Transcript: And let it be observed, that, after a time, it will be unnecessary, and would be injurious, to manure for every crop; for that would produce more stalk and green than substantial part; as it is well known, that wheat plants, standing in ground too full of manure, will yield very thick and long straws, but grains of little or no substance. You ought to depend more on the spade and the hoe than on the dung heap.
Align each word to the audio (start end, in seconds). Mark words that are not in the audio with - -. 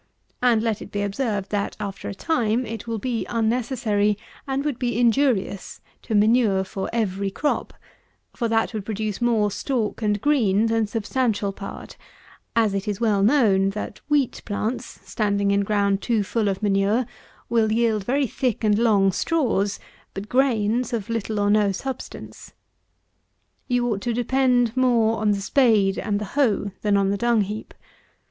And 0.41 0.63
let 0.63 0.81
it 0.81 0.91
be 0.91 1.03
observed, 1.03 1.51
that, 1.51 1.77
after 1.79 2.09
a 2.09 2.15
time, 2.15 2.65
it 2.65 2.87
will 2.87 2.97
be 2.97 3.23
unnecessary, 3.29 4.17
and 4.47 4.65
would 4.65 4.79
be 4.79 4.97
injurious, 4.99 5.79
to 6.01 6.15
manure 6.15 6.63
for 6.63 6.89
every 6.91 7.29
crop; 7.29 7.71
for 8.35 8.47
that 8.47 8.73
would 8.73 8.83
produce 8.83 9.21
more 9.21 9.51
stalk 9.51 10.01
and 10.01 10.19
green 10.19 10.65
than 10.65 10.87
substantial 10.87 11.53
part; 11.53 11.97
as 12.55 12.73
it 12.73 12.87
is 12.87 12.99
well 12.99 13.21
known, 13.21 13.69
that 13.77 14.01
wheat 14.09 14.41
plants, 14.43 14.99
standing 15.05 15.51
in 15.51 15.59
ground 15.59 16.01
too 16.01 16.23
full 16.23 16.47
of 16.47 16.63
manure, 16.63 17.05
will 17.47 17.71
yield 17.71 18.03
very 18.03 18.25
thick 18.25 18.63
and 18.63 18.79
long 18.79 19.11
straws, 19.11 19.79
but 20.15 20.27
grains 20.27 20.93
of 20.93 21.11
little 21.11 21.39
or 21.39 21.51
no 21.51 21.71
substance. 21.71 22.53
You 23.67 23.87
ought 23.87 24.01
to 24.01 24.13
depend 24.13 24.75
more 24.75 25.19
on 25.19 25.29
the 25.29 25.41
spade 25.41 25.99
and 25.99 26.17
the 26.19 26.25
hoe 26.33 26.71
than 26.81 26.97
on 26.97 27.11
the 27.11 27.17
dung 27.17 27.41
heap. 27.41 27.75